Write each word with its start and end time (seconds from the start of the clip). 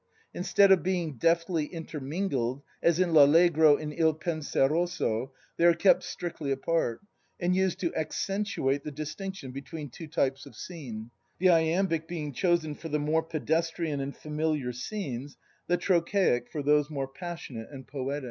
In 0.33 0.43
stead 0.43 0.71
of 0.71 0.81
being 0.81 1.17
deftly 1.17 1.65
intermingled, 1.65 2.63
as 2.81 2.99
in 2.99 3.11
U 3.13 3.19
Allegro 3.21 3.77
and 3.77 3.93
II 3.93 4.13
Penseroso, 4.15 5.31
they 5.57 5.65
are 5.65 5.75
kept 5.75 6.01
strictly 6.01 6.49
apart, 6.51 7.01
and 7.39 7.55
used 7.55 7.79
to 7.81 7.93
accent 7.93 8.47
uate 8.57 8.81
the 8.81 8.89
distinction 8.89 9.51
between 9.51 9.91
two 9.91 10.07
types 10.07 10.47
of 10.47 10.55
scene; 10.55 11.11
the 11.37 11.49
iambic 11.49 12.07
being 12.07 12.33
chosen 12.33 12.73
for 12.73 12.89
the 12.89 12.97
more 12.97 13.21
pedestrian 13.21 13.99
and 13.99 14.17
familiar 14.17 14.73
scenes, 14.73 15.37
the 15.67 15.77
trochaic 15.77 16.49
for 16.51 16.63
those 16.63 16.89
more 16.89 17.07
passionate 17.07 17.69
and 17.69 17.85
poetic. 17.85 18.19